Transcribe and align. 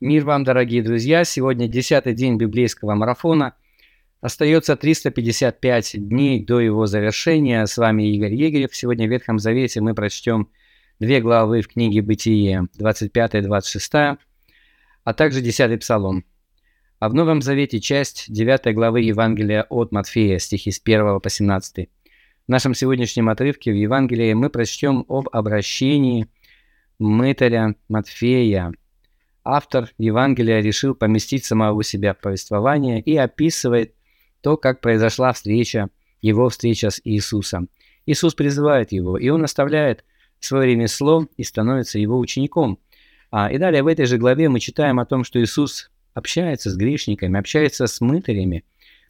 Мир 0.00 0.24
вам, 0.24 0.44
дорогие 0.44 0.80
друзья! 0.80 1.24
Сегодня 1.24 1.66
десятый 1.66 2.14
день 2.14 2.36
библейского 2.36 2.94
марафона. 2.94 3.54
Остается 4.20 4.76
355 4.76 5.94
дней 5.96 6.44
до 6.44 6.60
его 6.60 6.86
завершения. 6.86 7.66
С 7.66 7.76
вами 7.76 8.14
Игорь 8.14 8.32
Егорев. 8.32 8.76
Сегодня 8.76 9.08
в 9.08 9.10
Ветхом 9.10 9.40
Завете 9.40 9.80
мы 9.80 9.94
прочтем 9.94 10.50
две 11.00 11.20
главы 11.20 11.62
в 11.62 11.66
книге 11.66 12.02
Бытие, 12.02 12.68
25 12.78 13.34
и 13.34 13.40
26, 13.40 13.92
а 13.92 15.14
также 15.16 15.40
10 15.40 15.80
Псалом. 15.80 16.24
А 17.00 17.08
в 17.08 17.14
Новом 17.14 17.42
Завете 17.42 17.80
часть 17.80 18.32
9 18.32 18.72
главы 18.76 19.00
Евангелия 19.00 19.66
от 19.68 19.90
Матфея, 19.90 20.38
стихи 20.38 20.70
с 20.70 20.80
1 20.80 21.18
по 21.18 21.28
17. 21.28 21.88
В 22.46 22.48
нашем 22.48 22.74
сегодняшнем 22.74 23.30
отрывке 23.30 23.72
в 23.72 23.74
Евангелии 23.74 24.32
мы 24.34 24.48
прочтем 24.48 25.04
об 25.08 25.28
обращении 25.32 26.28
мытаря 27.00 27.74
Матфея– 27.88 28.72
автор 29.48 29.90
Евангелия 29.96 30.60
решил 30.60 30.94
поместить 30.94 31.44
самого 31.44 31.82
себя 31.82 32.12
в 32.12 32.18
повествование 32.18 33.00
и 33.00 33.16
описывает 33.16 33.94
то, 34.42 34.56
как 34.56 34.80
произошла 34.80 35.32
встреча, 35.32 35.88
его 36.20 36.48
встреча 36.50 36.90
с 36.90 37.00
Иисусом. 37.02 37.68
Иисус 38.04 38.34
призывает 38.34 38.92
его, 38.92 39.16
и 39.16 39.28
он 39.30 39.44
оставляет 39.44 40.04
свое 40.38 40.72
ремесло 40.72 41.26
и 41.36 41.44
становится 41.44 41.98
его 41.98 42.18
учеником. 42.18 42.78
А, 43.30 43.50
и 43.50 43.58
далее 43.58 43.82
в 43.82 43.86
этой 43.86 44.06
же 44.06 44.18
главе 44.18 44.48
мы 44.48 44.60
читаем 44.60 45.00
о 45.00 45.06
том, 45.06 45.24
что 45.24 45.42
Иисус 45.42 45.90
общается 46.14 46.70
с 46.70 46.76
грешниками, 46.76 47.38
общается 47.38 47.86
с 47.86 48.00
мытарями, 48.00 48.64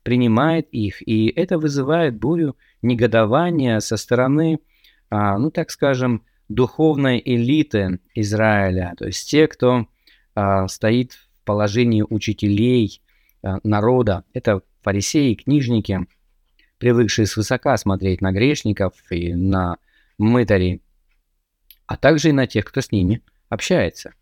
принимает 0.04 0.68
их, 0.70 1.06
и 1.06 1.28
это 1.28 1.58
вызывает 1.58 2.16
бурю 2.16 2.56
негодования 2.82 3.80
со 3.80 3.96
стороны, 3.96 4.60
а, 5.10 5.36
ну 5.38 5.50
так 5.50 5.70
скажем, 5.70 6.22
духовной 6.48 7.20
элиты 7.24 8.00
Израиля, 8.14 8.94
то 8.96 9.06
есть 9.06 9.28
те, 9.28 9.46
кто 9.48 9.86
стоит 10.68 11.12
в 11.12 11.44
положении 11.44 12.04
учителей 12.08 13.00
а, 13.42 13.58
народа. 13.62 14.24
Это 14.32 14.62
фарисеи, 14.82 15.34
книжники, 15.34 16.06
привыкшие 16.78 17.26
свысока 17.26 17.76
смотреть 17.76 18.20
на 18.20 18.32
грешников 18.32 18.94
и 19.10 19.34
на 19.34 19.78
мытарей, 20.18 20.82
а 21.86 21.96
также 21.96 22.30
и 22.30 22.32
на 22.32 22.46
тех, 22.46 22.64
кто 22.64 22.80
с 22.80 22.90
ними 22.92 23.22
общается. 23.48 24.12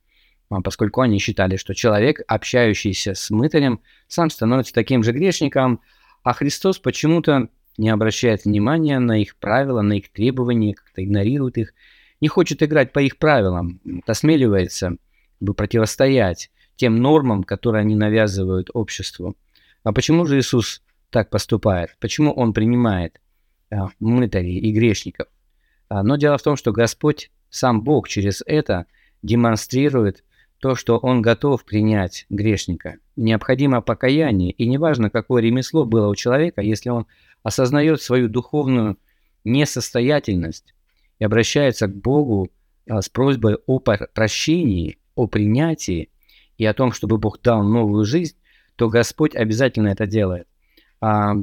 А, 0.50 0.60
поскольку 0.60 1.00
они 1.00 1.18
считали, 1.18 1.56
что 1.56 1.74
человек, 1.74 2.20
общающийся 2.28 3.14
с 3.14 3.30
мытарем, 3.30 3.80
сам 4.06 4.30
становится 4.30 4.74
таким 4.74 5.02
же 5.02 5.12
грешником, 5.12 5.80
а 6.22 6.32
Христос 6.32 6.78
почему-то 6.78 7.48
не 7.78 7.88
обращает 7.88 8.44
внимания 8.44 8.98
на 8.98 9.20
их 9.20 9.36
правила, 9.36 9.82
на 9.82 9.94
их 9.94 10.10
требования, 10.10 10.74
как-то 10.74 11.02
игнорирует 11.02 11.58
их, 11.58 11.74
не 12.20 12.28
хочет 12.28 12.62
играть 12.62 12.92
по 12.92 13.00
их 13.00 13.18
правилам, 13.18 13.80
осмеливается 14.06 14.96
бы 15.40 15.54
противостоять 15.54 16.50
тем 16.76 16.96
нормам, 17.00 17.42
которые 17.42 17.80
они 17.80 17.94
навязывают 17.94 18.70
обществу. 18.74 19.36
А 19.82 19.92
почему 19.92 20.26
же 20.26 20.38
Иисус 20.38 20.82
так 21.10 21.30
поступает? 21.30 21.96
Почему 22.00 22.32
Он 22.32 22.52
принимает 22.52 23.20
а, 23.70 23.88
мытарей 23.98 24.58
и 24.58 24.72
грешников? 24.72 25.28
А, 25.88 26.02
но 26.02 26.16
дело 26.16 26.38
в 26.38 26.42
том, 26.42 26.56
что 26.56 26.72
Господь, 26.72 27.30
сам 27.50 27.82
Бог, 27.82 28.08
через 28.08 28.42
это 28.46 28.86
демонстрирует 29.22 30.24
то, 30.58 30.74
что 30.74 30.98
Он 30.98 31.22
готов 31.22 31.64
принять 31.64 32.26
грешника. 32.28 32.96
Необходимо 33.16 33.80
покаяние, 33.80 34.50
и 34.50 34.66
неважно, 34.66 35.10
какое 35.10 35.42
ремесло 35.42 35.84
было 35.84 36.08
у 36.08 36.14
человека, 36.14 36.60
если 36.60 36.90
он 36.90 37.06
осознает 37.42 38.02
свою 38.02 38.28
духовную 38.28 38.98
несостоятельность 39.44 40.74
и 41.18 41.24
обращается 41.24 41.86
к 41.86 41.94
Богу 41.94 42.50
а, 42.88 43.00
с 43.00 43.08
просьбой 43.08 43.56
о 43.66 43.78
прощении– 43.78 44.98
о 45.16 45.26
принятии 45.26 46.10
и 46.56 46.64
о 46.64 46.74
том, 46.74 46.92
чтобы 46.92 47.18
Бог 47.18 47.42
дал 47.42 47.64
новую 47.64 48.04
жизнь, 48.04 48.36
то 48.76 48.88
Господь 48.88 49.34
обязательно 49.34 49.88
это 49.88 50.06
делает. 50.06 50.46
А, 51.00 51.34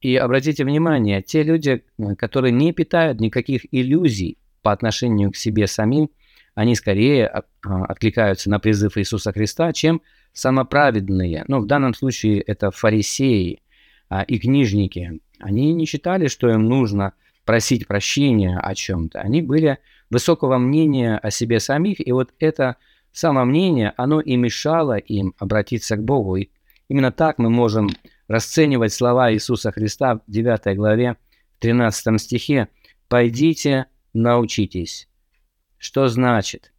и 0.00 0.16
обратите 0.16 0.64
внимание, 0.64 1.22
те 1.22 1.42
люди, 1.42 1.84
которые 2.16 2.52
не 2.52 2.72
питают 2.72 3.20
никаких 3.20 3.62
иллюзий 3.72 4.38
по 4.62 4.72
отношению 4.72 5.30
к 5.30 5.36
себе 5.36 5.66
самим, 5.66 6.10
они 6.54 6.74
скорее 6.74 7.28
а, 7.28 7.44
откликаются 7.84 8.50
на 8.50 8.58
призыв 8.58 8.96
Иисуса 8.98 9.32
Христа, 9.32 9.72
чем 9.72 10.02
самоправедные. 10.32 11.44
Ну, 11.48 11.60
в 11.60 11.66
данном 11.66 11.94
случае 11.94 12.40
это 12.40 12.70
фарисеи 12.70 13.62
а, 14.08 14.22
и 14.22 14.38
книжники. 14.38 15.20
Они 15.38 15.72
не 15.72 15.86
считали, 15.86 16.28
что 16.28 16.50
им 16.50 16.64
нужно 16.66 17.14
просить 17.44 17.86
прощения 17.86 18.58
о 18.58 18.74
чем-то. 18.74 19.20
Они 19.20 19.42
были 19.42 19.78
высокого 20.12 20.58
мнения 20.58 21.16
о 21.16 21.30
себе 21.30 21.58
самих, 21.58 22.06
и 22.06 22.12
вот 22.12 22.34
это 22.38 22.76
самомнение, 23.12 23.94
оно 23.96 24.20
и 24.20 24.36
мешало 24.36 24.98
им 24.98 25.34
обратиться 25.38 25.96
к 25.96 26.04
Богу. 26.04 26.36
И 26.36 26.50
именно 26.88 27.10
так 27.10 27.38
мы 27.38 27.48
можем 27.48 27.88
расценивать 28.28 28.92
слова 28.92 29.32
Иисуса 29.32 29.72
Христа 29.72 30.16
в 30.16 30.22
9 30.26 30.76
главе, 30.76 31.16
в 31.56 31.60
13 31.60 32.20
стихе 32.20 32.68
«Пойдите, 33.08 33.86
научитесь». 34.12 35.08
Что 35.78 36.08
значит? 36.08 36.74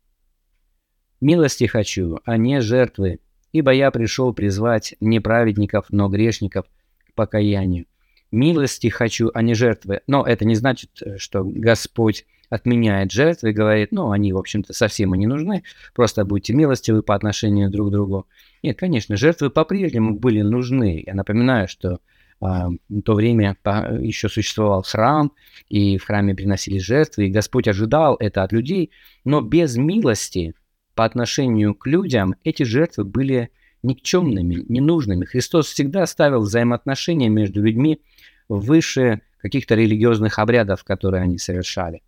«Милости 1.20 1.66
хочу, 1.66 2.20
а 2.26 2.38
не 2.38 2.62
жертвы, 2.62 3.20
ибо 3.52 3.72
я 3.72 3.90
пришел 3.90 4.32
призвать 4.34 4.94
не 5.00 5.20
праведников, 5.20 5.88
но 5.90 6.08
грешников 6.08 6.68
к 7.08 7.14
покаянию. 7.16 7.88
Милости 8.32 8.90
хочу, 8.90 9.32
а 9.34 9.42
не 9.42 9.56
жертвы». 9.56 10.02
Но 10.06 10.24
это 10.24 10.46
не 10.46 10.54
значит, 10.54 10.92
что 11.18 11.44
Господь 11.44 12.28
отменяет 12.54 13.12
жертвы 13.12 13.50
и 13.50 13.54
говорит, 13.54 13.92
ну, 13.92 14.12
они, 14.12 14.32
в 14.32 14.38
общем-то, 14.38 14.74
совсем 14.74 15.16
и 15.16 15.18
не 15.18 15.28
нужны, 15.28 15.64
просто 15.94 16.24
будьте 16.24 16.54
милостивы 16.54 17.02
по 17.02 17.16
отношению 17.16 17.70
друг 17.70 17.90
к 17.90 17.92
другу. 17.92 18.28
Нет, 18.62 18.78
конечно, 18.78 19.18
жертвы 19.18 19.50
по-прежнему 19.50 20.18
были 20.18 20.42
нужны. 20.42 21.04
Я 21.06 21.16
напоминаю, 21.16 21.68
что 21.68 22.00
а, 22.40 22.70
в 22.90 23.02
то 23.02 23.16
время 23.16 23.58
еще 24.00 24.30
существовал 24.30 24.84
храм, 24.84 25.32
и 25.68 25.98
в 25.98 26.06
храме 26.06 26.36
приносились 26.36 26.84
жертвы, 26.84 27.28
и 27.28 27.32
Господь 27.32 27.68
ожидал 27.68 28.16
это 28.20 28.44
от 28.44 28.52
людей, 28.52 28.92
но 29.26 29.42
без 29.42 29.76
милости 29.76 30.54
по 30.94 31.06
отношению 31.06 31.74
к 31.74 31.88
людям 31.88 32.36
эти 32.44 32.64
жертвы 32.64 33.04
были 33.04 33.50
никчемными, 33.82 34.64
ненужными. 34.70 35.26
Христос 35.26 35.68
всегда 35.68 36.06
ставил 36.06 36.42
взаимоотношения 36.42 37.30
между 37.30 37.62
людьми 37.64 38.00
выше 38.48 39.22
каких-то 39.40 39.76
религиозных 39.76 40.38
обрядов, 40.40 40.84
которые 40.84 41.24
они 41.24 41.38
совершали. 41.38 42.02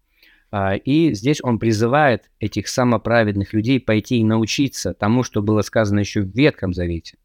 А, 0.52 0.76
и 0.76 1.14
здесь 1.14 1.40
он 1.44 1.60
призывает 1.60 2.30
этих 2.40 2.68
самоправедных 2.68 3.54
людей 3.54 3.80
пойти 3.80 4.20
и 4.20 4.24
научиться 4.24 4.94
тому, 4.94 5.24
что 5.24 5.42
было 5.42 5.62
сказано 5.62 6.00
еще 6.00 6.22
в 6.22 6.36
Ветхом 6.36 6.74
Завете. 6.74 7.18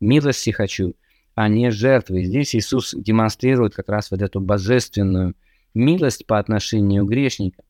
«Милости 0.00 0.50
хочу, 0.50 0.94
а 1.34 1.48
не 1.48 1.70
жертвы». 1.70 2.24
Здесь 2.24 2.54
Иисус 2.54 2.94
демонстрирует 2.96 3.74
как 3.74 3.88
раз 3.88 4.10
вот 4.10 4.22
эту 4.22 4.40
божественную 4.40 5.34
милость 5.74 6.26
по 6.26 6.38
отношению 6.38 7.04
к 7.04 7.10
грешникам. 7.10 7.64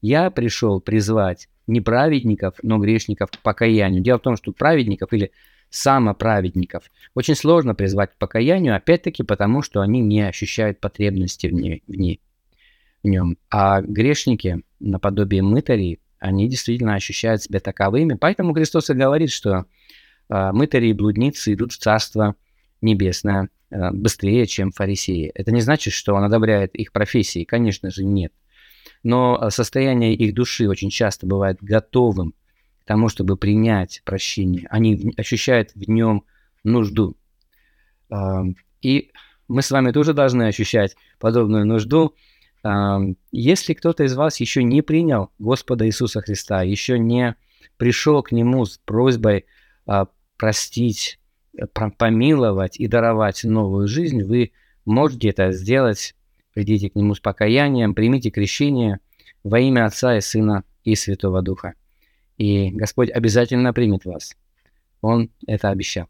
«Я 0.00 0.30
пришел 0.30 0.80
призвать 0.80 1.48
не 1.66 1.80
праведников, 1.80 2.54
но 2.62 2.78
грешников 2.78 3.30
к 3.30 3.38
покаянию». 3.38 4.02
Дело 4.02 4.18
в 4.18 4.22
том, 4.22 4.36
что 4.36 4.52
праведников 4.52 5.12
или 5.12 5.30
самоправедников 5.70 6.90
очень 7.14 7.34
сложно 7.34 7.74
призвать 7.74 8.12
к 8.12 8.18
покаянию, 8.18 8.76
опять-таки 8.76 9.22
потому, 9.22 9.62
что 9.62 9.80
они 9.80 10.00
не 10.00 10.22
ощущают 10.22 10.80
потребности 10.80 11.48
в 11.48 11.52
ней. 11.52 11.82
В 11.86 11.94
ней 11.94 12.20
нем. 13.06 13.38
А 13.50 13.80
грешники, 13.80 14.62
наподобие 14.80 15.42
мытарей, 15.42 16.00
они 16.18 16.48
действительно 16.48 16.94
ощущают 16.94 17.42
себя 17.42 17.60
таковыми. 17.60 18.14
Поэтому 18.14 18.54
Христос 18.54 18.90
и 18.90 18.94
говорит, 18.94 19.30
что 19.30 19.66
э, 20.28 20.52
мытари 20.52 20.88
и 20.88 20.92
блудницы 20.92 21.52
идут 21.52 21.72
в 21.72 21.78
Царство 21.78 22.34
Небесное 22.80 23.48
э, 23.70 23.90
быстрее, 23.92 24.46
чем 24.46 24.72
фарисеи. 24.72 25.30
Это 25.34 25.52
не 25.52 25.60
значит, 25.60 25.92
что 25.92 26.14
он 26.14 26.24
одобряет 26.24 26.74
их 26.74 26.92
профессии, 26.92 27.44
конечно 27.44 27.90
же, 27.90 28.04
нет. 28.04 28.32
Но 29.02 29.50
состояние 29.50 30.14
их 30.14 30.34
души 30.34 30.68
очень 30.68 30.90
часто 30.90 31.26
бывает 31.26 31.58
готовым 31.60 32.32
к 32.82 32.84
тому, 32.86 33.08
чтобы 33.08 33.36
принять 33.36 34.02
прощение. 34.04 34.66
Они 34.70 35.12
ощущают 35.16 35.72
в 35.74 35.88
нем 35.88 36.24
нужду. 36.64 37.16
И 38.82 39.10
мы 39.48 39.62
с 39.62 39.70
вами 39.70 39.92
тоже 39.92 40.12
должны 40.12 40.44
ощущать 40.44 40.96
подобную 41.18 41.66
нужду, 41.66 42.14
если 43.32 43.74
кто-то 43.74 44.04
из 44.04 44.14
вас 44.14 44.40
еще 44.40 44.62
не 44.62 44.82
принял 44.82 45.30
Господа 45.38 45.86
Иисуса 45.86 46.20
Христа, 46.20 46.62
еще 46.62 46.98
не 46.98 47.36
пришел 47.76 48.22
к 48.22 48.32
Нему 48.32 48.64
с 48.64 48.78
просьбой 48.78 49.46
а, 49.86 50.08
простить, 50.36 51.18
э, 51.56 51.66
помиловать 51.66 52.78
и 52.78 52.86
даровать 52.86 53.44
новую 53.44 53.88
жизнь, 53.88 54.22
вы 54.22 54.52
можете 54.84 55.28
это 55.28 55.52
сделать. 55.52 56.14
Придите 56.54 56.88
к 56.88 56.94
Нему 56.94 57.14
с 57.14 57.20
покаянием, 57.20 57.94
примите 57.94 58.30
крещение 58.30 59.00
во 59.44 59.60
имя 59.60 59.86
Отца 59.86 60.16
и 60.16 60.20
Сына 60.20 60.64
и 60.84 60.94
Святого 60.94 61.42
Духа. 61.42 61.74
И 62.38 62.70
Господь 62.70 63.10
обязательно 63.10 63.72
примет 63.72 64.04
вас. 64.04 64.36
Он 65.02 65.30
это 65.46 65.70
обещал. 65.70 66.08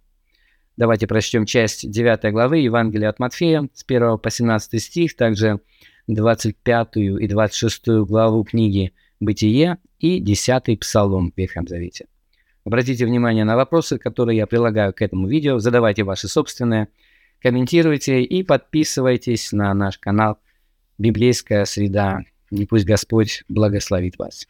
Давайте 0.76 1.06
прочтем 1.06 1.46
часть 1.46 1.90
9 1.90 2.32
главы 2.32 2.58
Евангелия 2.58 3.08
от 3.08 3.18
Матфея 3.18 3.68
с 3.72 3.84
1 3.86 4.18
по 4.18 4.30
17 4.30 4.82
стих, 4.82 5.16
также 5.16 5.60
25 6.06 6.96
и 6.96 7.26
26 7.26 7.88
главу 8.06 8.44
книги 8.44 8.92
«Бытие» 9.20 9.78
и 9.98 10.20
10 10.20 10.78
Псалом 10.80 11.32
в 11.32 11.36
Ветхом 11.36 11.66
Завете. 11.66 12.06
Обратите 12.64 13.06
внимание 13.06 13.44
на 13.44 13.56
вопросы, 13.56 13.98
которые 13.98 14.36
я 14.38 14.46
прилагаю 14.46 14.92
к 14.92 15.02
этому 15.02 15.28
видео, 15.28 15.58
задавайте 15.58 16.02
ваши 16.02 16.28
собственные, 16.28 16.88
комментируйте 17.40 18.22
и 18.22 18.42
подписывайтесь 18.42 19.52
на 19.52 19.72
наш 19.74 19.98
канал 19.98 20.38
«Библейская 20.98 21.64
среда». 21.64 22.20
И 22.50 22.66
пусть 22.66 22.84
Господь 22.84 23.44
благословит 23.48 24.18
вас. 24.18 24.46